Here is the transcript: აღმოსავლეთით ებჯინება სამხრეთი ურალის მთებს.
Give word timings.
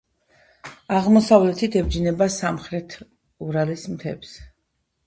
აღმოსავლეთით 0.99 1.77
ებჯინება 1.83 2.29
სამხრეთი 2.39 3.07
ურალის 3.51 3.89
მთებს. 3.97 4.35